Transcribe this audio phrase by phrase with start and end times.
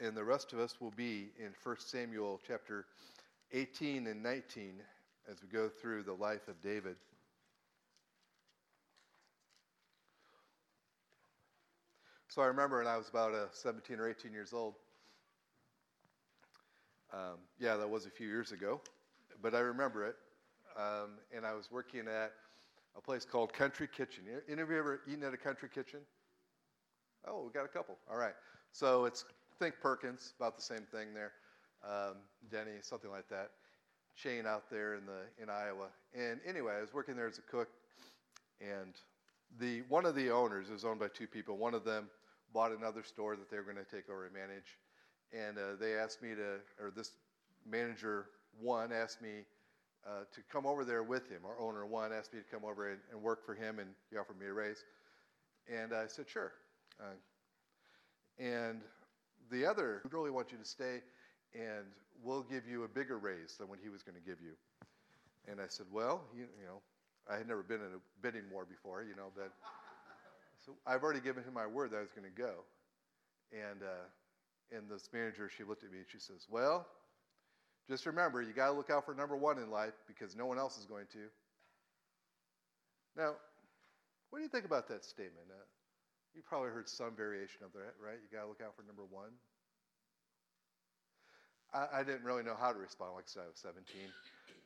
[0.00, 2.86] and the rest of us will be in 1 Samuel chapter
[3.52, 4.74] 18 and 19
[5.30, 6.96] as we go through the life of David.
[12.28, 14.74] So I remember when I was about uh, 17 or 18 years old.
[17.12, 18.80] Um, yeah, that was a few years ago,
[19.42, 20.16] but I remember it.
[20.78, 22.32] Um, and I was working at
[22.96, 24.24] a place called Country Kitchen.
[24.48, 26.00] Any of you ever eaten at a country kitchen?
[27.26, 27.98] Oh, we got a couple.
[28.08, 28.34] All right.
[28.72, 29.24] So it's
[29.60, 31.32] think Perkins, about the same thing there.
[31.84, 32.16] Um,
[32.50, 33.50] Denny, something like that.
[34.16, 35.88] Chain out there in the in Iowa.
[36.14, 37.68] And anyway, I was working there as a cook,
[38.60, 38.94] and
[39.58, 41.58] the one of the owners is owned by two people.
[41.58, 42.08] One of them
[42.52, 44.78] bought another store that they were going to take over and manage.
[45.32, 47.12] And uh, they asked me to, or this
[47.70, 48.26] manager
[48.60, 49.44] one asked me
[50.06, 51.42] uh, to come over there with him.
[51.44, 54.16] Our owner one asked me to come over and, and, work for him, and he
[54.16, 54.84] offered me a raise.
[55.72, 56.52] And I said, sure.
[56.98, 57.14] Uh,
[58.42, 58.80] and
[59.50, 61.00] the other really want you to stay,
[61.54, 61.86] and
[62.22, 64.52] we'll give you a bigger raise than what he was going to give you.
[65.50, 66.80] And I said, well, you, you know,
[67.28, 69.52] I had never been in a bidding war before, you know, but
[70.64, 72.64] so I've already given him my word that I was going to go.
[73.52, 76.86] And, uh, and this manager, she looked at me and she says, Well,
[77.88, 80.58] just remember, you got to look out for number one in life because no one
[80.58, 81.26] else is going to.
[83.16, 83.34] Now,
[84.30, 85.50] what do you think about that statement?
[85.50, 85.66] Uh,
[86.34, 88.18] you probably heard some variation of that, right?
[88.22, 89.34] You got to look out for number one.
[91.72, 93.12] I, I, didn't really know how to respond.
[93.14, 93.84] Like I said, I was 17.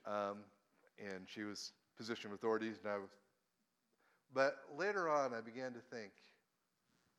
[0.06, 0.36] Um,
[0.98, 3.08] and she was position of authorities, and I was
[4.34, 6.10] but later on, I began to think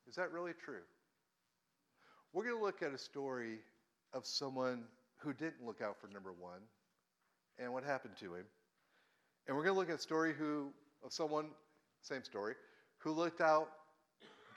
[0.08, 0.84] is that really true?
[2.32, 3.60] We're going to look at a story
[4.14, 4.84] of someone
[5.18, 6.60] who didn't look out for number one
[7.58, 8.46] and what happened to him.
[9.48, 10.72] And we're going to look at a story who,
[11.04, 11.48] of someone,
[12.04, 12.54] same story,
[13.00, 13.70] who looked out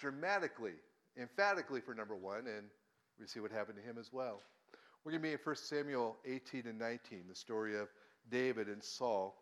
[0.00, 0.74] dramatically,
[1.18, 2.66] emphatically for number one, and
[3.18, 4.42] we see what happened to him as well.
[5.04, 7.88] We're going to be in 1 Samuel 18 and 19, the story of
[8.30, 9.34] David and Saul,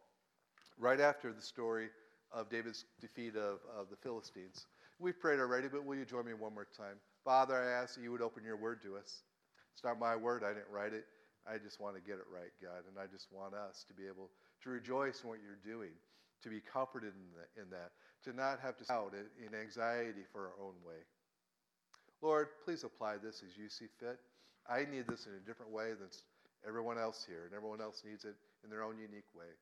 [0.79, 1.89] right after the story
[2.31, 4.67] of David's defeat of, of the Philistines.
[4.99, 6.97] We've prayed already, but will you join me one more time?
[7.25, 9.23] Father, I ask that you would open your word to us.
[9.75, 11.07] It's not my word, I didn't write it.
[11.49, 14.07] I just want to get it right, God, and I just want us to be
[14.07, 14.31] able
[14.63, 15.93] to rejoice in what you're doing,
[16.43, 17.93] to be comforted in, the, in that,
[18.25, 21.01] to not have to out in anxiety for our own way.
[22.21, 24.19] Lord, please apply this as you see fit.
[24.71, 26.09] I need this in a different way than
[26.67, 28.35] everyone else here, and everyone else needs it
[28.65, 29.53] in their own unique way.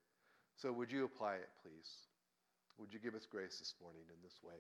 [0.57, 1.91] So would you apply it, please?
[2.79, 4.55] Would you give us grace this morning in this way?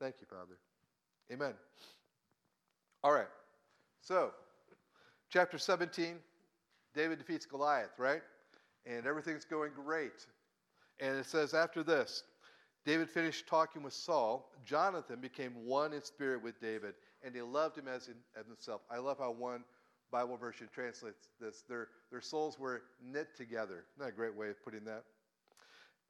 [0.00, 0.58] Thank you, Father.
[1.32, 1.54] Amen.
[3.04, 3.28] All right.
[4.00, 4.30] So,
[5.30, 6.16] chapter 17,
[6.94, 8.22] David defeats Goliath, right?
[8.84, 10.26] And everything's going great.
[11.00, 12.24] And it says, after this,
[12.84, 14.50] David finished talking with Saul.
[14.64, 18.82] Jonathan became one in spirit with David, and they loved him as, in, as himself.
[18.90, 19.64] I love how one
[20.10, 21.64] Bible version translates this.
[21.68, 23.84] Their, their souls were knit together.
[23.98, 25.04] That a great way of putting that?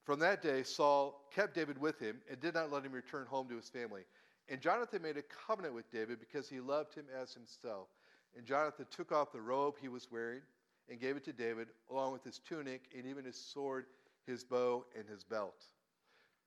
[0.03, 3.47] From that day, Saul kept David with him and did not let him return home
[3.47, 4.01] to his family.
[4.49, 7.87] And Jonathan made a covenant with David because he loved him as himself.
[8.35, 10.41] And Jonathan took off the robe he was wearing
[10.89, 13.85] and gave it to David, along with his tunic and even his sword,
[14.27, 15.65] his bow, and his belt.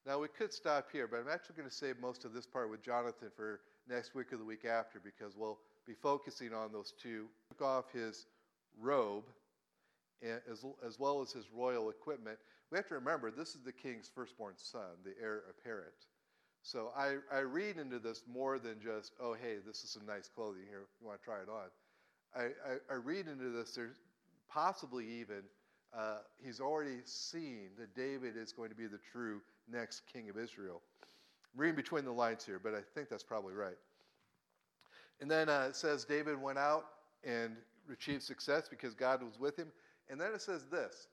[0.04, 2.70] Now, we could stop here, but I'm actually going to save most of this part
[2.70, 6.92] with Jonathan for next week or the week after because we'll be focusing on those
[7.00, 7.26] two.
[7.48, 8.26] He took off his
[8.80, 9.24] robe
[10.22, 12.38] as, as well as his royal equipment
[12.70, 15.94] we have to remember this is the king's firstborn son, the heir apparent.
[16.62, 20.28] So I, I read into this more than just, oh, hey, this is some nice
[20.28, 20.82] clothing here.
[21.00, 21.68] You want to try it on.
[22.34, 24.00] I, I, I read into this, there's
[24.48, 25.42] possibly even,
[25.96, 30.36] uh, he's already seen that David is going to be the true next king of
[30.36, 30.82] Israel.
[31.56, 33.78] Reading between the lines here, but I think that's probably right.
[35.20, 36.84] And then uh, it says David went out
[37.24, 37.56] and
[37.90, 39.68] achieved success because God was with him.
[40.10, 41.08] And then it says this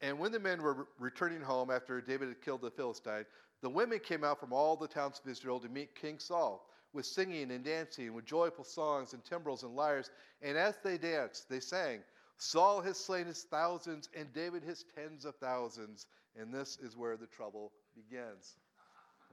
[0.00, 3.24] and when the men were returning home after David had killed the Philistine,
[3.62, 7.06] the women came out from all the towns of Israel to meet King Saul with
[7.06, 10.10] singing and dancing, with joyful songs and timbrels and lyres.
[10.42, 12.00] And as they danced, they sang,
[12.36, 16.06] Saul has slain his thousands and David his tens of thousands.
[16.36, 18.56] And this is where the trouble begins.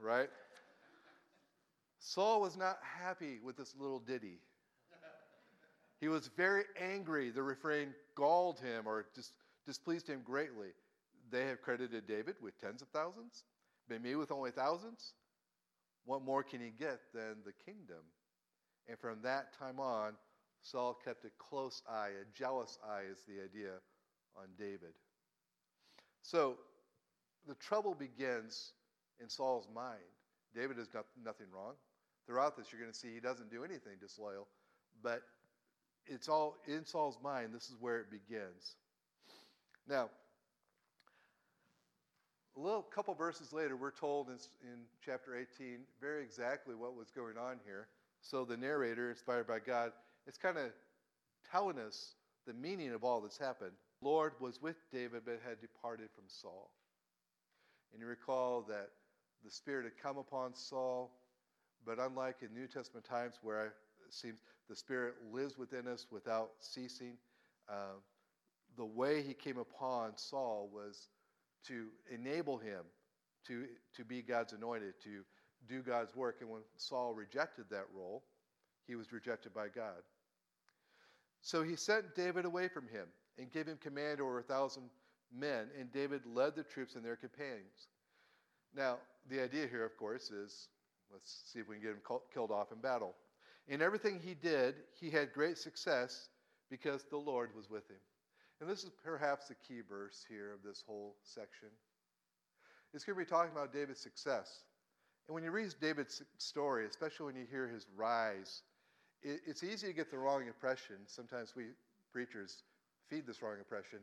[0.02, 0.28] Right?
[2.00, 4.40] Saul was not happy with this little ditty.
[6.00, 7.30] He was very angry.
[7.30, 9.34] The refrain galled him or just
[9.64, 10.70] displeased him greatly.
[11.30, 13.44] They have credited David with tens of thousands,
[13.88, 15.14] but me with only thousands.
[16.04, 18.02] What more can he get than the kingdom?
[18.88, 20.14] And from that time on,
[20.60, 23.74] Saul kept a close eye, a jealous eye is the idea,
[24.36, 24.94] on David.
[26.22, 26.56] So
[27.46, 28.72] the trouble begins
[29.22, 30.00] in Saul's mind.
[30.54, 31.74] David has done nothing wrong.
[32.26, 34.46] Throughout this, you're going to see he doesn't do anything disloyal,
[35.02, 35.22] but
[36.06, 37.54] it's all in Saul's mind.
[37.54, 38.76] This is where it begins.
[39.88, 40.10] Now,
[42.56, 47.10] a little couple verses later, we're told in, in chapter 18 very exactly what was
[47.10, 47.88] going on here.
[48.20, 49.92] So the narrator, inspired by God,
[50.26, 50.70] is kind of
[51.50, 52.14] telling us
[52.46, 53.72] the meaning of all that's happened.
[54.00, 56.70] Lord was with David but had departed from Saul.
[57.92, 58.90] And you recall that
[59.44, 61.10] the Spirit had come upon Saul,
[61.84, 63.72] but unlike in New Testament times where it
[64.10, 67.14] seems the Spirit lives within us without ceasing,
[67.68, 67.96] uh,
[68.76, 71.08] the way he came upon Saul was
[71.66, 72.84] to enable him
[73.46, 73.66] to,
[73.96, 75.22] to be God's anointed, to
[75.68, 76.38] do God's work.
[76.40, 78.22] And when Saul rejected that role,
[78.86, 80.02] he was rejected by God.
[81.40, 83.06] So he sent David away from him
[83.38, 84.84] and gave him command over a thousand
[85.34, 87.88] men, and David led the troops and their companions.
[88.74, 88.98] Now,
[89.30, 90.68] the idea here, of course, is
[91.12, 93.14] let's see if we can get him killed off in battle.
[93.68, 96.28] In everything he did, he had great success
[96.70, 98.00] because the Lord was with him.
[98.60, 101.68] And this is perhaps the key verse here of this whole section.
[102.94, 104.64] It's going to be talking about David's success.
[105.26, 108.62] And when you read David's story, especially when you hear his rise,
[109.22, 110.96] it, it's easy to get the wrong impression.
[111.06, 111.66] Sometimes we
[112.12, 112.62] preachers
[113.08, 114.00] feed this wrong impression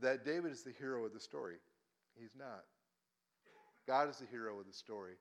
[0.00, 1.56] that David is the hero of the story.
[2.18, 2.64] He's not.
[3.90, 5.14] God is the hero of the story.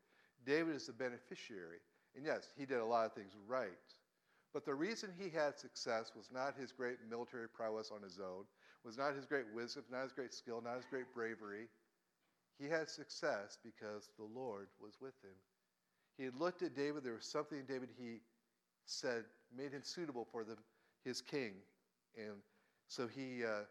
[0.46, 1.82] David is the beneficiary.
[2.16, 3.70] And yes, he did a lot of things right.
[4.54, 8.46] But the reason he had success was not his great military prowess on his own,
[8.86, 11.66] was not his great wisdom, not his great skill, not his great bravery.
[12.60, 15.34] He had success because the Lord was with him.
[16.20, 17.04] He had looked at David.
[17.04, 18.18] There was something in David he
[18.86, 19.24] said
[19.58, 20.58] made him suitable for the,
[21.04, 21.54] his king.
[22.16, 22.36] And
[22.88, 23.62] so he uh,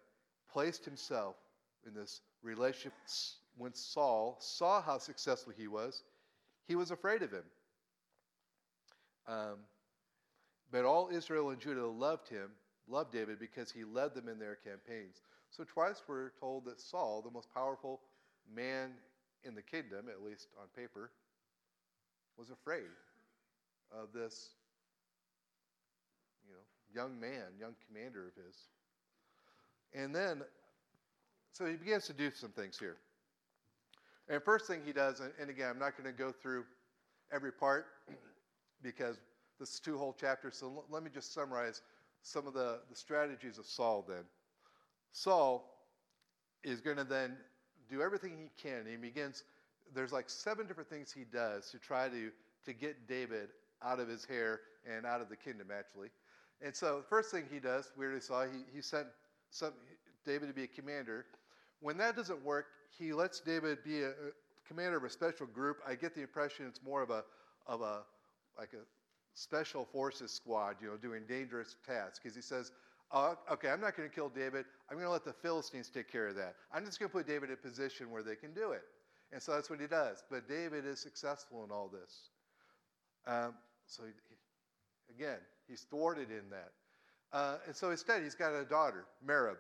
[0.53, 1.37] placed himself
[1.87, 2.95] in this relationship.
[3.59, 6.03] When Saul saw how successful he was,
[6.67, 7.45] he was afraid of him.
[9.27, 9.57] Um,
[10.71, 12.51] but all Israel and Judah loved him,
[12.89, 15.23] loved David, because he led them in their campaigns.
[15.51, 18.01] So twice we're told that Saul, the most powerful
[18.55, 18.93] man
[19.45, 21.11] in the kingdom, at least on paper,
[22.39, 22.89] was afraid
[23.91, 24.51] of this
[26.47, 28.57] you know, young man, young commander of his.
[29.95, 30.43] And then,
[31.53, 32.97] so he begins to do some things here.
[34.29, 36.65] And first thing he does, and again, I'm not going to go through
[37.33, 37.87] every part
[38.83, 39.17] because
[39.59, 41.83] this is two whole chapters, so let me just summarize
[42.23, 44.25] some of the, the strategies of Saul then.
[45.13, 45.65] Saul
[46.63, 47.37] is going to then
[47.91, 48.85] do everything he can.
[48.89, 49.45] He begins,
[49.95, 52.31] there's like seven different things he does to try to,
[52.67, 53.49] to get David
[53.83, 56.09] out of his hair and out of the kingdom, actually.
[56.61, 59.07] And so, the first thing he does, we already saw, he, he sent
[59.51, 59.73] some,
[60.27, 61.25] David to be a commander.
[61.81, 62.67] When that doesn't work,
[62.99, 64.13] he lets David be a, a
[64.67, 65.79] commander of a special group.
[65.87, 67.25] I get the impression it's more of a,
[67.67, 68.03] of a,
[68.59, 68.85] like a
[69.35, 72.19] special forces squad, you know, doing dangerous tasks.
[72.23, 72.73] Because he says,
[73.13, 74.65] oh, okay, I'm not going to kill David.
[74.91, 76.55] I'm going to let the Philistines take care of that.
[76.73, 78.83] I'm just going to put David in a position where they can do it.
[79.33, 80.23] And so that's what he does.
[80.31, 82.31] But David is successful in all this.
[83.27, 83.55] Um,
[83.87, 85.39] so, he, again,
[85.69, 86.73] he's thwarted in that.
[87.33, 89.57] Uh, and so instead, he's got a daughter, Merab.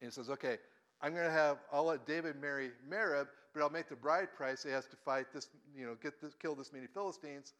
[0.00, 0.58] And he says, okay,
[1.02, 4.62] I'm going to have, I'll let David marry Merab, but I'll make the bride price.
[4.62, 7.54] He has to fight this, you know, get this, kill this many Philistines.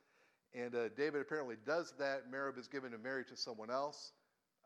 [0.55, 2.31] And uh, David apparently does that.
[2.33, 4.12] Merab is given to marry to someone else.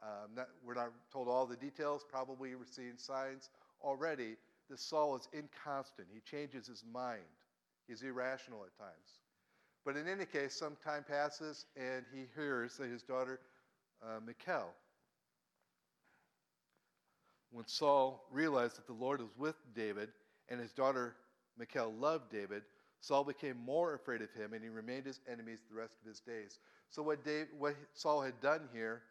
[0.03, 2.05] Um, not, we're not told all the details.
[2.09, 3.51] Probably we're seeing signs
[3.83, 4.37] already
[4.71, 6.09] that Saul is inconstant.
[6.13, 7.21] He changes his mind.
[7.89, 9.19] He's irrational at times.
[9.85, 13.41] But in any case, some time passes and he hears that his daughter,
[14.03, 14.73] uh, Michal,
[17.53, 20.11] when Saul realized that the Lord was with David
[20.49, 21.17] and his daughter
[21.59, 22.63] Michal loved David,
[23.01, 26.21] Saul became more afraid of him and he remained his enemies the rest of his
[26.21, 26.59] days.
[26.91, 29.03] So, what, Dave, what Saul had done here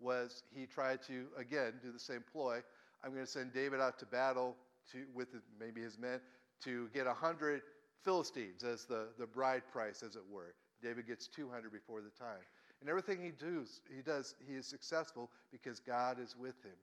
[0.00, 2.62] was he tried to, again, do the same ploy.
[3.02, 4.56] I'm going to send David out to battle
[4.92, 6.20] to, with maybe his men
[6.64, 7.62] to get 100
[8.04, 10.54] Philistines as the, the bride price, as it were.
[10.82, 12.42] David gets 200 before the time.
[12.80, 16.76] And everything he does, he does, he is successful because God is with him.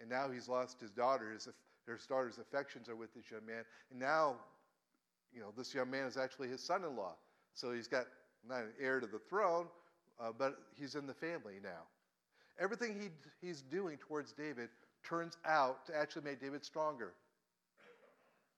[0.00, 1.32] And now he's lost his daughter.
[1.32, 1.48] His,
[1.86, 3.64] his daughter's affections are with this young man.
[3.90, 4.36] And now,
[5.32, 7.14] you know, this young man is actually his son-in-law.
[7.54, 8.06] So he's got
[8.48, 9.66] not an heir to the throne,
[10.20, 11.84] uh, but he's in the family now.
[12.58, 13.08] Everything he,
[13.46, 14.68] he's doing towards David
[15.02, 17.12] turns out to actually make David stronger.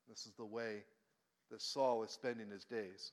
[0.07, 0.83] This is the way
[1.51, 3.11] that Saul is spending his days.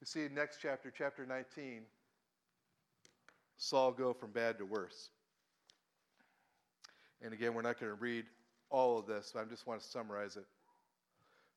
[0.00, 1.82] We see in next chapter, chapter 19,
[3.56, 5.10] Saul go from bad to worse.
[7.22, 8.24] And again, we're not going to read
[8.70, 10.46] all of this, but I just want to summarize it.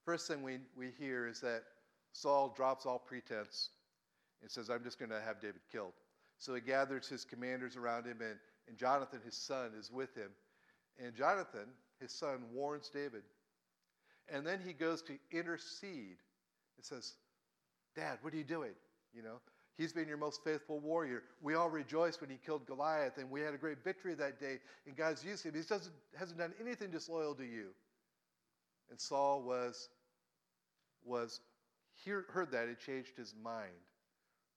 [0.06, 1.64] First thing we, we hear is that
[2.14, 3.70] Saul drops all pretense
[4.42, 5.94] and says, I'm just going to have David killed.
[6.38, 8.38] So he gathers his commanders around him, and,
[8.68, 10.30] and Jonathan, his son, is with him.
[11.04, 11.68] And Jonathan,
[12.00, 13.24] his son, warns David.
[14.30, 16.18] And then he goes to intercede
[16.78, 17.14] and says,
[17.96, 18.74] Dad, what are you doing?
[19.14, 19.40] You know,
[19.78, 21.24] he's been your most faithful warrior.
[21.42, 24.60] We all rejoiced when he killed Goliath, and we had a great victory that day,
[24.86, 25.54] and God's used him.
[25.54, 27.68] He doesn't, hasn't done anything disloyal to you.
[28.90, 29.90] And Saul was,
[31.06, 31.42] was
[31.94, 32.68] hear, heard that.
[32.70, 33.72] He changed his mind.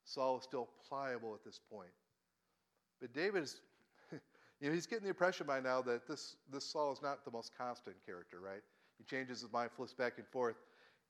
[0.05, 1.91] Saul is still pliable at this point.
[3.01, 3.61] But David is,
[4.61, 7.31] you know, he's getting the impression by now that this, this Saul is not the
[7.31, 8.63] most constant character, right?
[8.99, 10.57] He changes his mind, flips back and forth.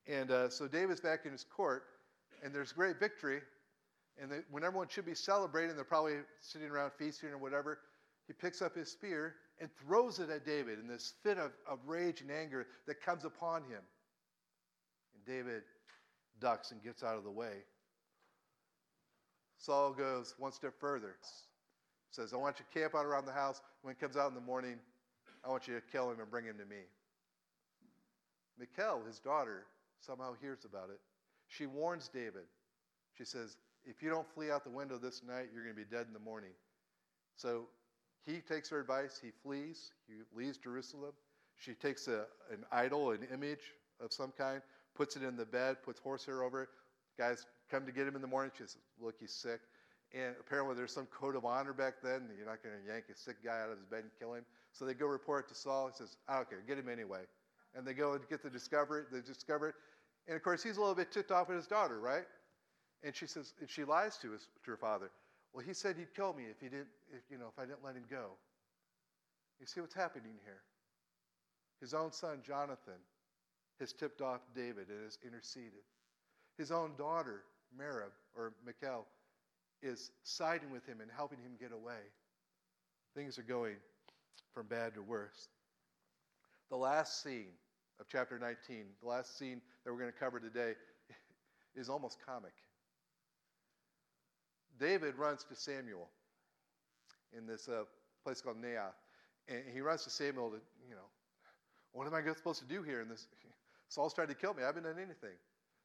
[0.07, 1.85] And uh, so David's back in his court,
[2.43, 3.40] and there's great victory.
[4.21, 7.79] And when everyone should be celebrating, they're probably sitting around feasting or whatever.
[8.27, 11.79] He picks up his spear and throws it at David in this fit of, of
[11.87, 13.81] rage and anger that comes upon him.
[15.15, 15.62] And David
[16.39, 17.65] ducks and gets out of the way.
[19.57, 21.17] Saul goes one step further.
[22.11, 23.61] Says, I want you to camp out around the house.
[23.83, 24.79] When he comes out in the morning,
[25.45, 26.83] I want you to kill him and bring him to me.
[28.59, 29.65] Michal, his daughter,
[30.00, 31.00] somehow hears about it.
[31.49, 32.45] She warns David.
[33.17, 33.57] She says,
[33.90, 36.12] If you don't flee out the window this night, you're going to be dead in
[36.12, 36.52] the morning.
[37.37, 37.64] So
[38.25, 39.18] he takes her advice.
[39.20, 39.92] He flees.
[40.06, 41.12] He leaves Jerusalem.
[41.56, 44.62] She takes a, an idol, an image of some kind,
[44.94, 46.68] puts it in the bed, puts horsehair over it.
[47.18, 48.52] Guys come to get him in the morning.
[48.56, 49.61] She says, Look, he's sick.
[50.12, 52.28] And apparently there's some code of honor back then.
[52.37, 54.44] You're not going to yank a sick guy out of his bed and kill him.
[54.73, 55.88] So they go report it to Saul.
[55.88, 56.62] He says, I don't care.
[56.66, 57.23] Get him anyway.
[57.76, 59.04] And they go and get the discovery.
[59.12, 59.75] They discover it.
[60.26, 62.25] And of course, he's a little bit ticked off at his daughter, right?
[63.02, 65.11] And she says, and she lies to, his, to her father.
[65.52, 67.85] Well, he said he'd kill me if he didn't, if, you know, if I didn't
[67.85, 68.33] let him go.
[69.59, 70.62] You see what's happening here?
[71.80, 73.00] His own son, Jonathan,
[73.78, 75.85] has tipped off David and has interceded.
[76.59, 77.42] His own daughter,
[77.78, 79.07] Merab, or Michal,
[79.83, 82.02] is siding with him and helping him get away.
[83.16, 83.76] Things are going
[84.52, 85.49] from bad to worse.
[86.71, 87.52] The last scene
[87.99, 90.75] of chapter 19, the last scene that we're going to cover today,
[91.75, 92.52] is almost comic.
[94.79, 96.09] David runs to Samuel
[97.37, 97.85] in this uh,
[98.25, 98.95] place called Naioth.
[99.49, 101.09] And he runs to Samuel to, you know,
[101.93, 103.00] what am I supposed to do here?
[103.00, 103.27] And this,
[103.89, 104.62] Saul's trying to kill me.
[104.62, 105.37] I haven't done anything.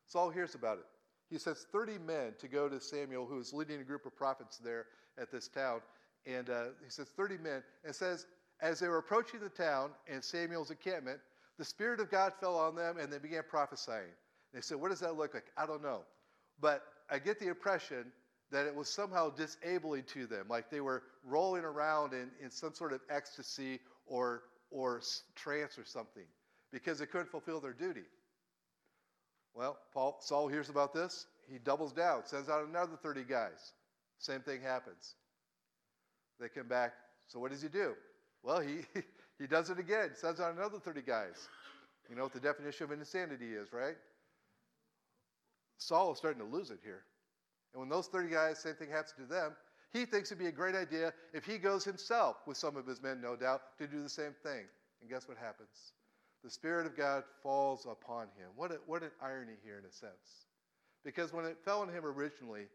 [0.05, 0.85] Saul hears about it.
[1.29, 4.57] He sends 30 men to go to Samuel, who is leading a group of prophets
[4.57, 4.85] there
[5.17, 5.81] at this town.
[6.27, 8.27] And uh, he says 30 men, and says,
[8.61, 11.19] as they were approaching the town and Samuel's encampment,
[11.57, 14.13] the Spirit of God fell on them and they began prophesying.
[14.53, 15.45] They said, What does that look like?
[15.57, 16.01] I don't know.
[16.59, 18.11] But I get the impression
[18.51, 22.73] that it was somehow disabling to them, like they were rolling around in, in some
[22.73, 25.01] sort of ecstasy or, or
[25.35, 26.25] trance or something,
[26.71, 28.03] because they couldn't fulfill their duty.
[29.53, 31.25] Well, Paul, Saul hears about this.
[31.49, 33.73] He doubles down, sends out another 30 guys.
[34.19, 35.15] Same thing happens.
[36.39, 36.93] They come back.
[37.27, 37.93] So what does he do?
[38.43, 38.79] Well, he,
[39.39, 41.47] he does it again, sends out another 30 guys.
[42.09, 43.95] You know what the definition of insanity is, right?
[45.77, 47.03] Saul is starting to lose it here.
[47.75, 49.53] And when those 30 guys, same thing happens to them,
[49.91, 53.03] he thinks it'd be a great idea if he goes himself, with some of his
[53.03, 54.63] men, no doubt, to do the same thing.
[55.01, 55.91] And guess what happens?
[56.41, 58.47] The Spirit of God falls upon him.
[58.55, 60.47] What, a, what an irony here, in a sense.
[61.03, 62.67] Because when it fell on him originally,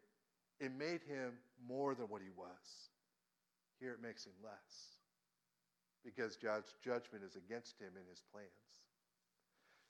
[0.61, 1.33] it made him
[1.67, 2.91] more than what he was.
[3.81, 4.99] Here it makes him less.
[6.05, 8.49] Because God's judgment is against him and his plans.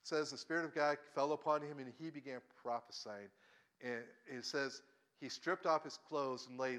[0.02, 3.28] It says the Spirit of God fell upon him and he began prophesying.
[3.82, 4.82] And it says
[5.20, 6.78] he stripped off his clothes and lay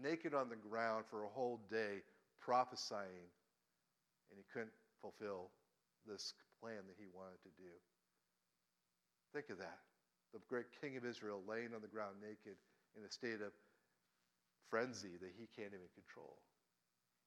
[0.00, 2.02] naked on the ground for a whole day,
[2.40, 3.28] prophesying,
[4.30, 5.50] and he couldn't fulfill
[6.06, 7.74] this plan that he wanted to do.
[9.34, 9.78] Think of that.
[10.32, 12.56] The great king of Israel laying on the ground naked
[12.96, 13.52] in a state of
[14.70, 16.38] frenzy that he can't even control.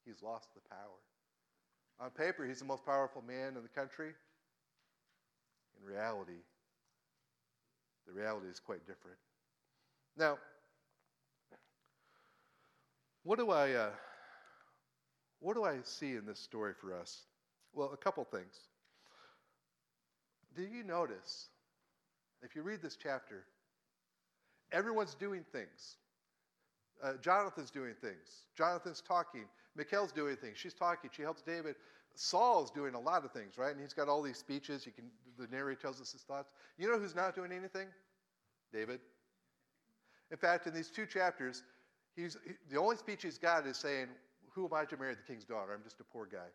[0.05, 1.01] He's lost the power.
[1.99, 4.13] On paper, he's the most powerful man in the country.
[5.77, 6.39] In reality,
[8.07, 9.17] the reality is quite different.
[10.17, 10.37] Now,
[13.23, 13.89] what do I uh,
[15.39, 17.23] what do I see in this story for us?
[17.73, 18.55] Well, a couple things.
[20.55, 21.47] Do you notice
[22.41, 23.43] if you read this chapter,
[24.71, 25.97] everyone's doing things.
[27.03, 28.45] Uh, Jonathan's doing things.
[28.55, 29.45] Jonathan's talking.
[29.75, 30.57] Michal's doing things.
[30.57, 31.09] She's talking.
[31.13, 31.75] She helps David.
[32.13, 33.71] Saul's doing a lot of things, right?
[33.71, 34.85] And he's got all these speeches.
[34.85, 35.05] You can
[35.37, 36.49] the narrator tells us his thoughts.
[36.77, 37.87] You know who's not doing anything?
[38.71, 39.01] David.
[40.35, 41.63] In fact, in these two chapters,
[42.13, 44.07] he's, he, the only speech he's got is saying,
[44.51, 45.73] Who am I to marry the king's daughter?
[45.73, 46.49] I'm just a poor guy.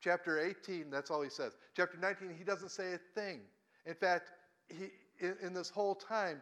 [0.00, 1.56] Chapter 18, that's all he says.
[1.76, 3.40] Chapter 19, he doesn't say a thing.
[3.84, 4.30] In fact,
[4.68, 6.40] he, in, in this whole time,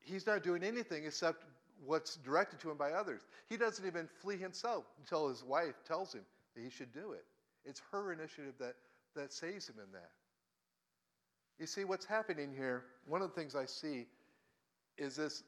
[0.00, 1.46] he's not doing anything except
[1.82, 3.22] what's directed to him by others.
[3.48, 7.24] He doesn't even flee himself until his wife tells him that he should do it.
[7.64, 8.74] It's her initiative that,
[9.16, 10.10] that saves him in that.
[11.58, 14.08] You see, what's happening here, one of the things I see
[14.98, 15.42] is this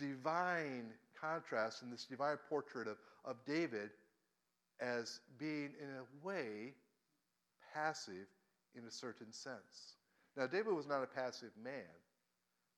[0.00, 0.86] divine
[1.20, 3.90] contrast and this divine portrait of, of David
[4.80, 6.72] as being, in a way,
[7.74, 8.26] passive
[8.74, 9.96] in a certain sense.
[10.36, 11.72] Now, David was not a passive man,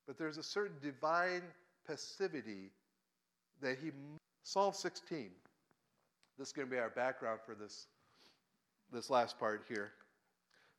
[0.07, 1.43] but there's a certain divine
[1.87, 2.71] passivity
[3.61, 3.91] that he.
[4.43, 5.31] Psalm 16.
[6.39, 7.87] This is going to be our background for this,
[8.93, 9.93] this last part here.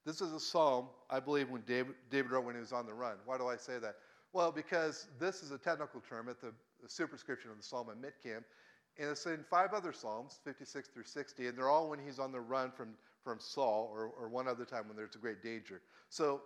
[0.06, 2.94] This is a psalm, I believe, when David, David wrote when he was on the
[2.94, 3.16] run.
[3.26, 3.96] Why do I say that?
[4.34, 7.98] Well, because this is a technical term at the, the superscription of the psalm at
[7.98, 8.44] Miktam,
[8.98, 12.32] and it's in five other psalms, 56 through 60, and they're all when he's on
[12.32, 12.90] the run from,
[13.24, 15.82] from Saul, or, or one other time when there's a great danger.
[16.10, 16.42] So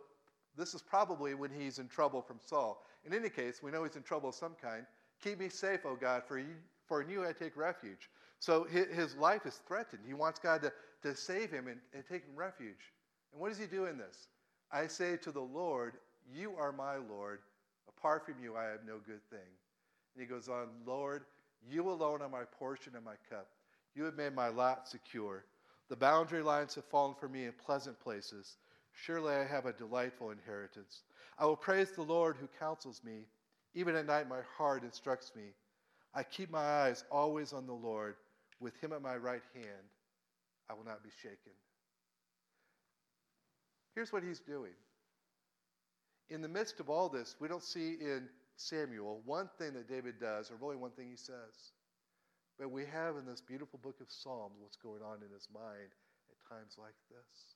[0.58, 2.84] this is probably when he's in trouble from Saul.
[3.06, 4.86] In any case, we know he's in trouble of some kind.
[5.24, 8.10] Keep me safe, O God, for, you, for in you I take refuge.
[8.39, 10.01] So his, his life is threatened.
[10.06, 12.91] He wants God to, to save him and, and take him refuge.
[13.32, 14.27] And what does he do in this?
[14.72, 15.94] I say to the Lord,
[16.29, 17.39] You are my Lord.
[17.98, 19.39] Apart from you, I have no good thing.
[20.13, 21.24] And he goes on, Lord,
[21.70, 23.48] you alone are my portion and my cup.
[23.96, 25.44] You have made my lot secure.
[25.89, 28.58] The boundary lines have fallen for me in pleasant places.
[28.94, 31.01] Surely I have a delightful inheritance.
[31.39, 33.25] I will praise the Lord who counsels me.
[33.74, 35.54] Even at night, my heart instructs me.
[36.13, 38.16] I keep my eyes always on the Lord.
[38.60, 39.88] With him at my right hand,
[40.70, 41.54] I will not be shaken.
[43.94, 44.74] Here's what he's doing.
[46.30, 50.20] In the midst of all this, we don't see in Samuel one thing that David
[50.20, 51.72] does, or really one thing he says.
[52.60, 55.94] But we have in this beautiful book of Psalms what's going on in his mind
[56.32, 57.56] at times like this.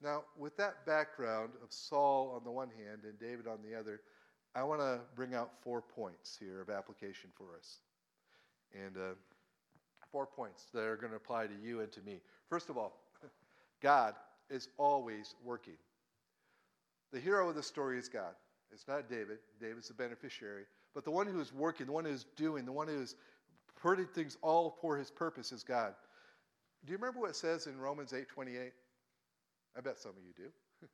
[0.00, 4.00] Now, with that background of Saul on the one hand and David on the other,
[4.54, 7.78] I want to bring out four points here of application for us.
[8.72, 9.14] And uh,
[10.12, 12.20] four points that are going to apply to you and to me.
[12.48, 13.00] First of all,
[13.82, 14.14] God
[14.50, 15.76] is always working.
[17.12, 18.34] The hero of the story is God.
[18.72, 19.38] It's not David.
[19.60, 20.64] David's the beneficiary.
[20.94, 23.14] But the one who is working, the one who is doing, the one who is
[23.80, 25.94] putting things all for his purpose is God.
[26.84, 28.72] Do you remember what it says in Romans 8 28?
[29.76, 30.50] I bet some of you do.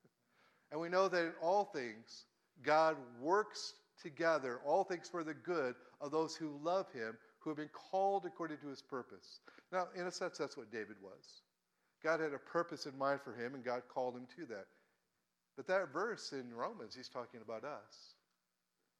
[0.73, 2.27] and we know that in all things,
[2.63, 7.57] God works together, all things for the good of those who love him, who have
[7.57, 9.41] been called according to his purpose.
[9.73, 11.43] Now, in a sense, that's what David was.
[12.03, 14.67] God had a purpose in mind for him, and God called him to that.
[15.57, 18.15] But that verse in Romans, he's talking about us.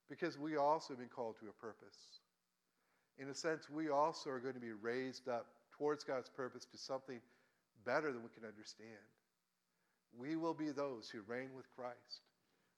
[0.09, 1.97] Because we also have been called to a purpose.
[3.17, 6.77] In a sense, we also are going to be raised up towards God's purpose to
[6.77, 7.19] something
[7.85, 8.89] better than we can understand.
[10.17, 12.21] We will be those who reign with Christ.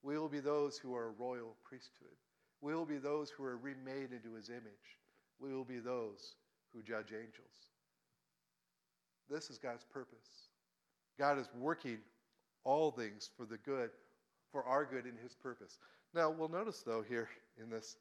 [0.03, 2.15] We will be those who are a royal priesthood.
[2.61, 4.97] We will be those who are remade into his image.
[5.39, 6.35] We will be those
[6.73, 7.71] who judge angels.
[9.29, 10.47] This is God's purpose.
[11.19, 11.97] God is working
[12.63, 13.89] all things for the good,
[14.51, 15.79] for our good in his purpose.
[16.13, 17.29] Now, we'll notice, though, here
[17.61, 17.97] in this,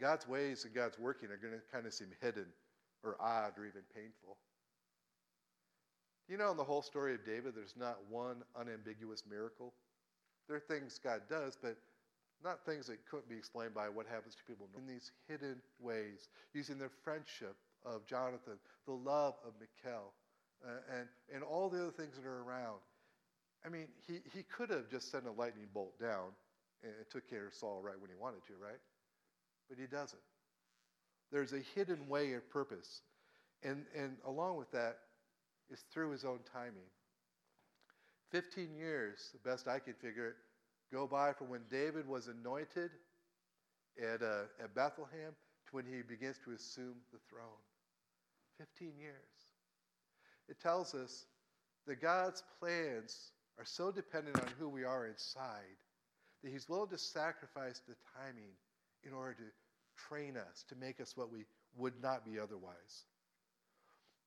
[0.00, 2.46] God's ways and God's working are going to kind of seem hidden
[3.04, 4.36] or odd or even painful.
[6.28, 9.74] You know, in the whole story of David, there's not one unambiguous miracle.
[10.48, 11.76] There are things God does, but
[12.42, 16.28] not things that couldn't be explained by what happens to people in these hidden ways,
[16.54, 20.12] using the friendship of Jonathan, the love of Michal,
[20.64, 22.78] uh, and, and all the other things that are around.
[23.64, 26.30] I mean, he, he could have just sent a lightning bolt down
[26.82, 28.80] and took care of Saul right when he wanted to, right?
[29.68, 30.22] But he doesn't.
[31.30, 33.02] There's a hidden way of purpose.
[33.62, 34.98] And, and along with that
[35.70, 36.90] is through his own timing.
[38.30, 40.36] 15 years, the best I can figure it,
[40.92, 42.90] go by from when David was anointed
[44.00, 45.32] at, uh, at Bethlehem
[45.66, 47.60] to when he begins to assume the throne.
[48.58, 49.41] 15 years.
[50.52, 51.24] It tells us
[51.86, 55.78] that God's plans are so dependent on who we are inside
[56.44, 58.52] that He's willing to sacrifice the timing
[59.02, 61.46] in order to train us, to make us what we
[61.78, 63.06] would not be otherwise.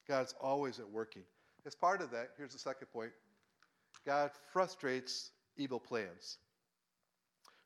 [0.07, 1.21] God's always at working.
[1.63, 3.11] As part of that, here's the second point
[4.03, 6.39] God frustrates evil plans.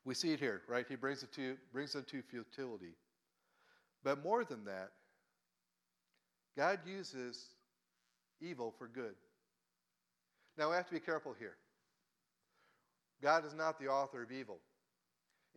[0.04, 0.84] We see it here, right?
[0.86, 2.92] He brings it to brings them to futility.
[4.04, 4.90] But more than that,
[6.58, 7.54] God uses
[8.40, 9.14] evil for good.
[10.58, 11.56] Now we have to be careful here.
[13.22, 14.58] God is not the author of evil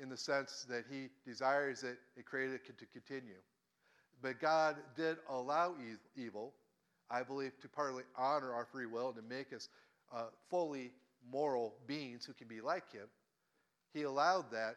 [0.01, 3.39] in the sense that he desires it, it created it to continue.
[4.21, 5.75] But God did allow
[6.15, 6.53] evil,
[7.09, 9.69] I believe, to partly honor our free will and to make us
[10.13, 10.91] uh, fully
[11.31, 13.07] moral beings who can be like him.
[13.93, 14.75] He allowed that.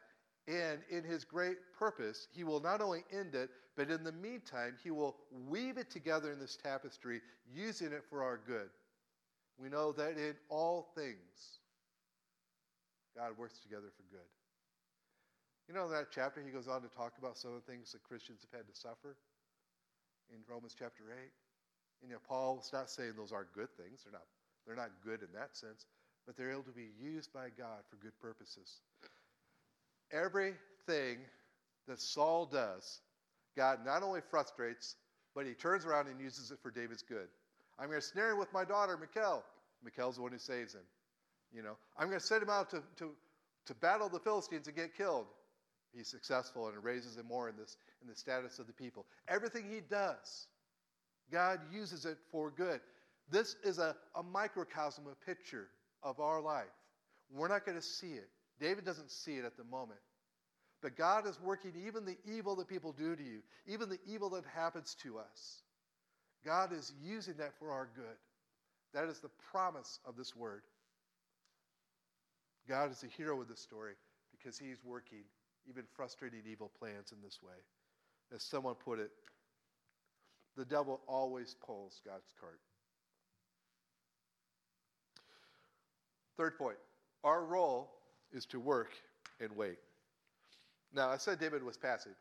[0.48, 4.74] And in his great purpose, he will not only end it, but in the meantime,
[4.82, 5.16] he will
[5.48, 7.20] weave it together in this tapestry,
[7.54, 8.70] using it for our good.
[9.58, 11.60] We know that in all things,
[13.14, 14.26] God works together for good.
[15.68, 17.92] You know, in that chapter, he goes on to talk about some of the things
[17.92, 19.16] that Christians have had to suffer
[20.30, 21.30] in Romans chapter 8.
[22.02, 24.04] You know, Paul's not saying those are good things.
[24.04, 24.26] They're not,
[24.66, 25.86] they're not good in that sense,
[26.26, 28.80] but they're able to be used by God for good purposes.
[30.12, 31.18] Everything
[31.88, 33.00] that Saul does,
[33.56, 34.96] God not only frustrates,
[35.34, 37.28] but he turns around and uses it for David's good.
[37.78, 39.42] I'm going to snare him with my daughter, Michal.
[39.84, 40.82] Michal's the one who saves him.
[41.52, 43.10] You know, I'm going to send him out to, to,
[43.66, 45.26] to battle the Philistines and get killed.
[45.94, 49.06] He's successful and it raises him more in this in the status of the people.
[49.28, 50.46] Everything he does,
[51.32, 52.80] God uses it for good.
[53.30, 55.68] This is a, a microcosm, a picture
[56.02, 56.64] of our life.
[57.32, 58.28] We're not going to see it.
[58.60, 59.98] David doesn't see it at the moment.
[60.86, 64.30] But God is working even the evil that people do to you, even the evil
[64.30, 65.62] that happens to us.
[66.44, 68.16] God is using that for our good.
[68.94, 70.62] That is the promise of this word.
[72.68, 73.94] God is the hero of the story
[74.30, 75.24] because he's working
[75.68, 77.58] even frustrating evil plans in this way.
[78.32, 79.10] As someone put it,
[80.56, 82.60] the devil always pulls God's cart.
[86.36, 86.76] Third point
[87.24, 87.90] our role
[88.32, 88.92] is to work
[89.40, 89.78] and wait.
[90.92, 92.14] Now, I said David was passive.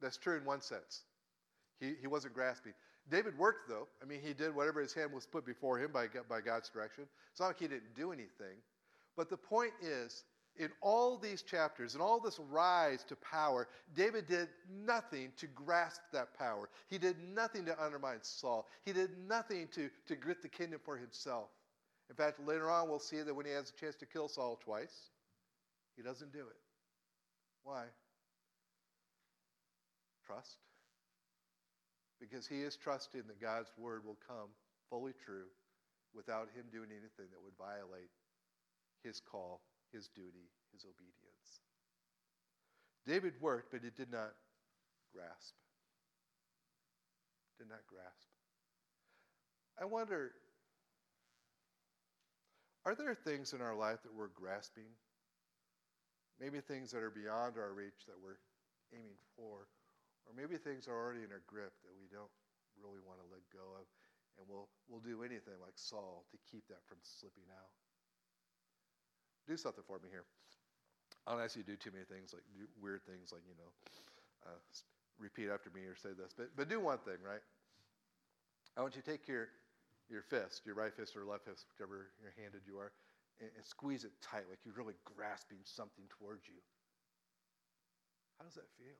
[0.00, 1.02] That's true in one sense.
[1.80, 2.72] He, he wasn't grasping.
[3.10, 3.88] David worked, though.
[4.02, 7.04] I mean, he did whatever his hand was put before him by, by God's direction.
[7.30, 8.58] It's not like he didn't do anything.
[9.16, 10.24] But the point is,
[10.58, 16.00] in all these chapters, in all this rise to power, David did nothing to grasp
[16.12, 16.68] that power.
[16.88, 18.66] He did nothing to undermine Saul.
[18.84, 21.48] He did nothing to, to grit the kingdom for himself.
[22.10, 24.58] In fact, later on, we'll see that when he has a chance to kill Saul
[24.62, 25.10] twice,
[25.96, 26.67] he doesn't do it.
[27.68, 27.84] Why?
[30.24, 30.56] Trust.
[32.18, 34.48] Because he is trusting that God's word will come
[34.88, 35.52] fully true
[36.14, 38.08] without him doing anything that would violate
[39.04, 39.60] his call
[39.92, 41.60] his duty, his obedience.
[43.06, 44.32] David worked, but he did not
[45.12, 45.54] grasp.
[47.58, 48.28] Did not grasp.
[49.80, 50.32] I wonder
[52.86, 54.88] are there things in our life that we're grasping?
[56.38, 58.38] Maybe things that are beyond our reach that we're
[58.94, 59.66] aiming for,
[60.24, 62.30] or maybe things are already in our grip that we don't
[62.78, 63.84] really want to let go of,
[64.38, 67.74] and we'll, we'll do anything like Saul to keep that from slipping out
[69.48, 70.28] do something for me here.
[71.26, 73.56] I don't ask you to do too many things, like do weird things, like, you
[73.56, 73.72] know,
[74.44, 74.60] uh,
[75.16, 77.42] repeat after me or say this, but, but do one thing, right?
[78.76, 79.48] I want you to take your,
[80.12, 82.92] your fist, your right fist or left fist, whichever you're handed you are,
[83.40, 86.60] and, and squeeze it tight, like you're really grasping something towards you.
[88.38, 88.98] How does that feel?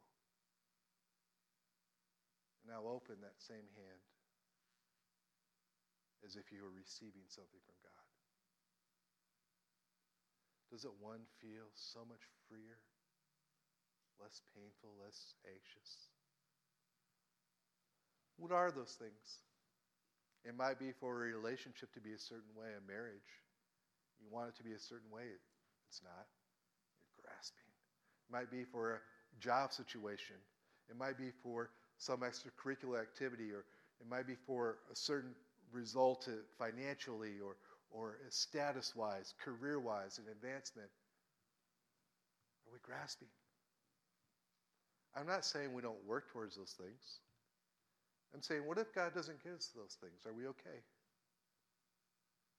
[2.67, 4.05] Now open that same hand
[6.27, 8.07] as if you were receiving something from God.
[10.69, 12.77] Doesn't one feel so much freer,
[14.21, 16.13] less painful, less anxious?
[18.37, 19.41] What are those things?
[20.45, 23.48] It might be for a relationship to be a certain way, a marriage.
[24.21, 25.25] You want it to be a certain way,
[25.89, 26.27] it's not.
[27.17, 27.69] You're grasping.
[28.29, 28.99] It might be for a
[29.41, 30.37] job situation.
[30.91, 33.65] It might be for some extracurricular activity, or
[34.01, 35.35] it might be for a certain
[35.73, 37.57] result uh, financially or,
[37.91, 40.89] or status wise, career wise, and advancement?
[42.67, 43.29] Are we grasping?
[45.17, 47.21] I'm not saying we don't work towards those things.
[48.35, 50.27] I'm saying, what if God doesn't give us those things?
[50.27, 50.85] Are we okay?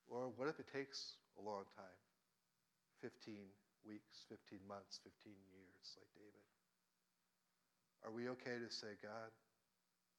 [0.09, 1.99] Or what if it takes a long time
[2.99, 3.39] 15
[3.87, 6.45] weeks, 15 months, 15 years, like David?
[8.03, 9.31] Are we okay to say, God,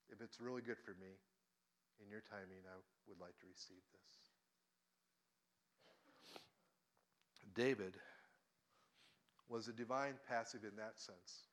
[0.09, 1.13] if it's really good for me,
[2.01, 4.11] in your timing, I would like to receive this?
[7.53, 7.93] David
[9.49, 11.45] was a divine passive in that sense.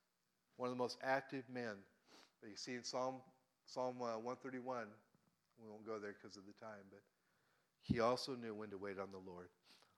[0.57, 1.75] One of the most active men
[2.41, 3.15] that you see in Psalm,
[3.65, 4.87] Psalm uh, 131.
[5.59, 7.03] We won't go there because of the time, but
[7.81, 9.47] he also knew when to wait on the Lord.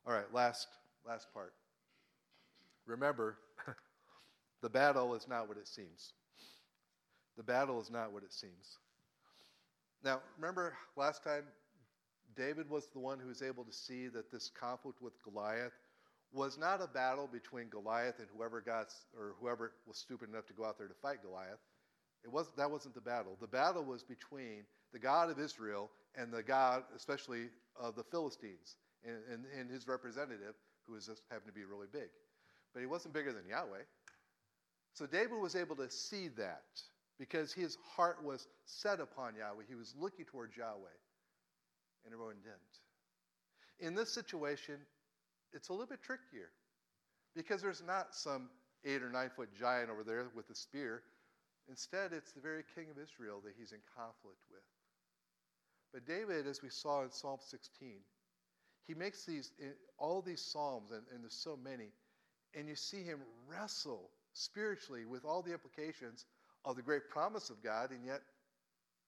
[0.06, 0.68] All right, last,
[1.06, 1.54] last part.
[2.86, 3.38] Remember,
[4.62, 6.14] the battle is not what it seems.
[7.38, 8.78] The battle is not what it seems.
[10.04, 11.44] Now, remember last time
[12.36, 15.74] David was the one who was able to see that this conflict with Goliath
[16.34, 20.54] was not a battle between Goliath and whoever got or whoever was stupid enough to
[20.54, 21.60] go out there to fight Goliath.
[22.24, 23.38] It was that wasn't the battle.
[23.40, 24.64] The battle was between
[24.94, 29.88] the God of Israel and the God, especially of the Philistines, and, and, and his
[29.88, 30.56] representative,
[30.86, 32.10] who was just happened to be really big.
[32.74, 33.84] but he wasn't bigger than Yahweh.
[34.94, 36.64] So David was able to see that
[37.20, 39.64] because his heart was set upon Yahweh.
[39.68, 40.98] He was looking towards Yahweh,
[42.06, 42.76] and everyone didn't.
[43.80, 44.76] In this situation,
[45.54, 46.50] it's a little bit trickier
[47.36, 48.50] because there's not some
[48.86, 51.04] eight or nine foot giant over there with a spear.
[51.70, 54.64] Instead, it's the very king of Israel that he's in conflict with.
[55.94, 57.96] But David, as we saw in Psalm 16,
[58.88, 61.90] he makes these eh, all these psalms, and, and there's so many,
[62.56, 66.26] and you see him wrestle spiritually with all the implications
[66.66, 68.22] of the great promise of God, and yet,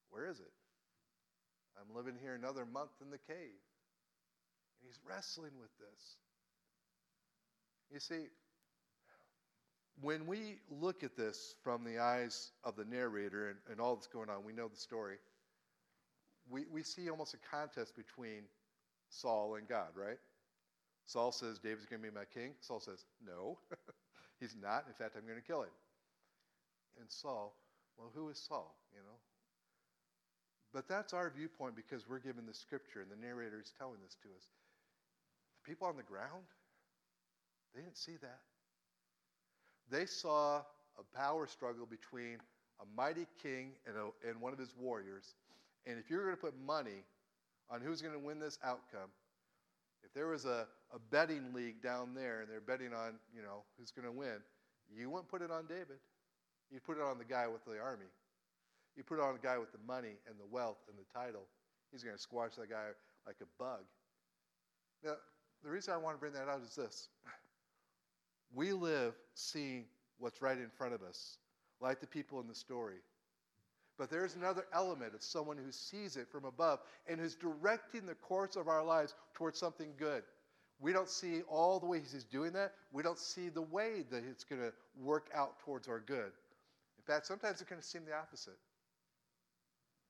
[0.10, 0.52] where is it?
[1.80, 3.36] I'm living here another month in the cave.
[4.80, 6.18] And he's wrestling with this.
[7.92, 8.28] You see,
[10.02, 14.08] when we look at this from the eyes of the narrator and, and all that's
[14.08, 15.18] going on, we know the story.
[16.50, 18.44] We, we see almost a contest between
[19.10, 20.20] Saul and God, right?
[21.06, 22.52] Saul says, David's going to be my king.
[22.62, 23.58] Saul says, No,
[24.40, 24.86] he's not.
[24.88, 25.76] In fact, I'm going to kill him.
[27.00, 27.56] And Saul,
[27.98, 28.76] well, who is Saul?
[28.94, 29.18] You know?
[30.74, 34.16] But that's our viewpoint because we're given the scripture and the narrator is telling this
[34.24, 34.46] to us.
[35.64, 36.46] The people on the ground,
[37.76, 38.40] they didn't see that.
[39.92, 40.62] They saw
[40.98, 42.38] a power struggle between
[42.82, 45.36] a mighty king and, a, and one of his warriors.
[45.86, 47.04] And if you're going to put money
[47.70, 49.10] on who's going to win this outcome,
[50.04, 53.64] if there was a, a betting league down there and they're betting on, you know,
[53.78, 54.38] who's going to win,
[54.96, 56.00] you wouldn't put it on David.
[56.72, 58.06] You'd put it on the guy with the army.
[58.96, 61.48] You put it on the guy with the money and the wealth and the title.
[61.92, 62.90] He's going to squash that guy
[63.26, 63.82] like a bug.
[65.04, 65.16] Now,
[65.64, 67.10] the reason I want to bring that out is this
[68.54, 69.86] we live seeing
[70.20, 71.38] what's right in front of us,
[71.82, 72.98] like the people in the story.
[73.98, 78.16] But there's another element of someone who sees it from above and who's directing the
[78.16, 80.24] course of our lives towards something good.
[80.80, 82.74] We don't see all the ways he's doing that.
[82.92, 86.32] We don't see the way that it's going to work out towards our good.
[86.98, 88.58] In fact, sometimes it's going to seem the opposite.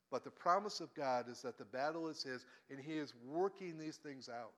[0.10, 3.78] But the promise of God is that the battle is his and he is working
[3.78, 4.52] these things out.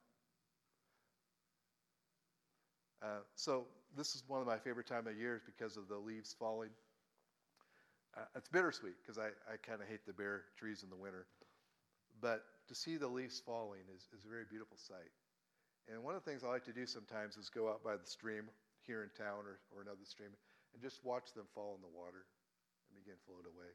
[3.02, 6.36] Uh, so this is one of my favorite time of years because of the leaves
[6.38, 6.72] falling.
[8.16, 11.28] Uh, it's bittersweet because I, I kind of hate the bare trees in the winter.
[12.22, 15.12] But to see the leaves falling is, is a very beautiful sight.
[15.92, 18.08] And one of the things I like to do sometimes is go out by the
[18.08, 18.50] stream
[18.88, 20.32] here in town or, or another stream
[20.74, 22.26] and just watch them fall in the water
[22.90, 23.70] and begin to float away.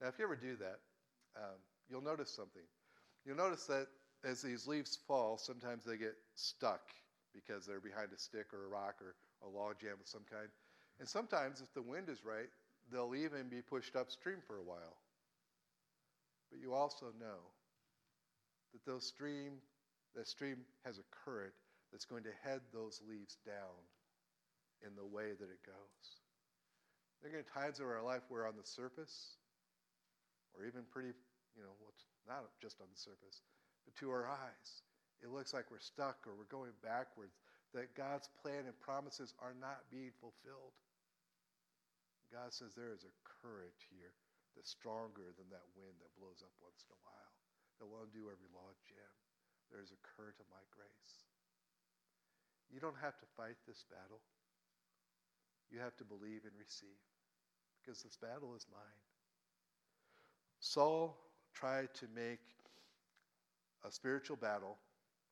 [0.00, 0.78] Now, if you ever do that,
[1.36, 2.64] um, you'll notice something.
[3.24, 3.88] You'll notice that
[4.24, 6.82] as these leaves fall, sometimes they get stuck
[7.34, 9.14] because they're behind a stick or a rock or
[9.46, 10.48] a log jam of some kind.
[10.98, 12.48] And sometimes, if the wind is right,
[12.92, 14.96] they'll even be pushed upstream for a while.
[16.50, 17.42] But you also know
[18.72, 19.58] that those stream,
[20.14, 21.52] that stream has a current
[21.92, 23.82] that's going to head those leaves down
[24.86, 26.04] in the way that it goes.
[27.20, 29.36] There are going to be times of our life where on the surface,
[30.54, 31.16] or even pretty,
[31.56, 31.74] you know,
[32.28, 33.42] not just on the surface,
[33.84, 34.82] but to our eyes,
[35.22, 37.38] it looks like we're stuck or we're going backwards,
[37.74, 40.76] that God's plan and promises are not being fulfilled.
[42.32, 44.14] God says there is a current here
[44.54, 47.34] that's stronger than that wind that blows up once in a while,
[47.78, 49.14] that will undo every log jam.
[49.68, 51.26] There's a current of my grace.
[52.72, 54.22] You don't have to fight this battle.
[55.70, 56.98] You have to believe and receive
[57.78, 59.02] because this battle is mine.
[60.58, 61.14] Saul
[61.54, 62.42] tried to make
[63.86, 64.78] a spiritual battle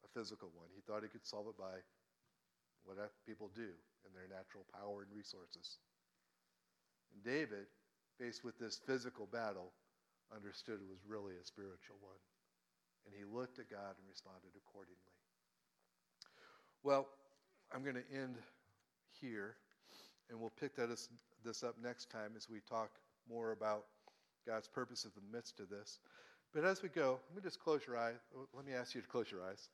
[0.04, 0.68] a physical one.
[0.74, 1.80] He thought he could solve it by
[2.84, 3.72] what people do
[4.04, 5.80] in their natural power and resources.
[7.14, 7.66] And David,
[8.18, 9.72] faced with this physical battle,
[10.34, 12.18] understood it was really a spiritual one.
[13.06, 14.98] And he looked at God and responded accordingly.
[16.82, 17.08] Well,
[17.72, 18.36] I'm going to end
[19.20, 19.56] here,
[20.30, 21.08] and we'll pick that as,
[21.44, 22.90] this up next time as we talk
[23.28, 23.84] more about
[24.46, 25.98] God's purpose in the midst of this.
[26.52, 28.14] But as we go, let me just close your eyes.
[28.54, 29.68] Let me ask you to close your eyes.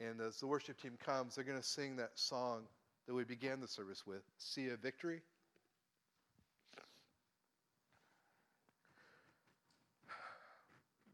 [0.00, 2.64] And as the worship team comes, they're going to sing that song
[3.06, 5.22] that we began the service with, See a Victory.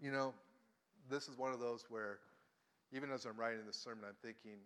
[0.01, 0.33] You know,
[1.11, 2.19] this is one of those where,
[2.93, 4.59] even as I'm writing this sermon, I'm thinking,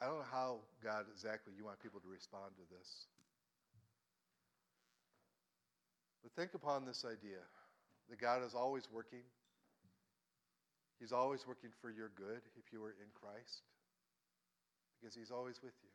[0.00, 3.06] I don't know how, God, exactly you want people to respond to this.
[6.22, 7.42] But think upon this idea
[8.10, 9.26] that God is always working.
[11.00, 13.62] He's always working for your good if you are in Christ,
[14.98, 15.90] because He's always with you.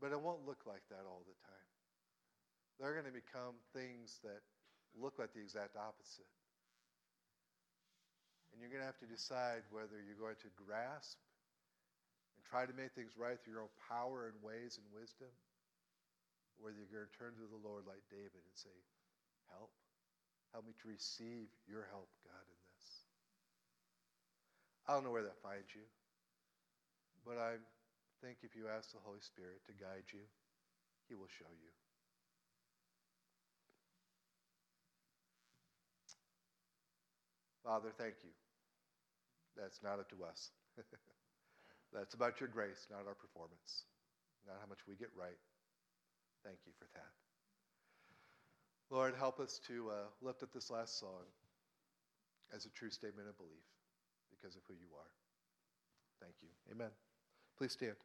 [0.00, 1.68] But it won't look like that all the time.
[2.78, 4.42] There are going to become things that
[4.94, 6.30] look like the exact opposite.
[8.52, 11.20] And you're going to have to decide whether you're going to grasp
[12.36, 15.28] and try to make things right through your own power and ways and wisdom,
[16.56, 18.72] or whether you're going to turn to the Lord like David and say,
[19.52, 19.70] Help.
[20.56, 22.88] Help me to receive your help, God, in this.
[24.88, 25.84] I don't know where that finds you,
[27.28, 27.60] but I
[28.24, 30.24] think if you ask the Holy Spirit to guide you,
[31.08, 31.72] He will show you.
[37.66, 38.30] Father, thank you.
[39.58, 40.54] That's not up to us.
[41.92, 43.90] That's about your grace, not our performance,
[44.46, 45.38] not how much we get right.
[46.44, 47.10] Thank you for that.
[48.88, 51.26] Lord, help us to uh, lift up this last song
[52.54, 53.66] as a true statement of belief
[54.30, 55.10] because of who you are.
[56.22, 56.48] Thank you.
[56.70, 56.90] Amen.
[57.58, 57.96] Please stand.